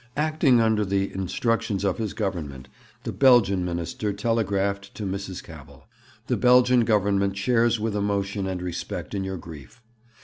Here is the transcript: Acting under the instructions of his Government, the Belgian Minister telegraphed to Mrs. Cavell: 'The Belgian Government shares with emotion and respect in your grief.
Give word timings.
Acting 0.17 0.59
under 0.59 0.83
the 0.83 1.13
instructions 1.13 1.83
of 1.85 1.99
his 1.99 2.15
Government, 2.15 2.67
the 3.03 3.11
Belgian 3.11 3.63
Minister 3.63 4.11
telegraphed 4.11 4.95
to 4.95 5.03
Mrs. 5.03 5.43
Cavell: 5.43 5.87
'The 6.25 6.37
Belgian 6.37 6.85
Government 6.85 7.37
shares 7.37 7.79
with 7.79 7.95
emotion 7.95 8.47
and 8.47 8.63
respect 8.63 9.13
in 9.13 9.23
your 9.23 9.37
grief. 9.37 9.79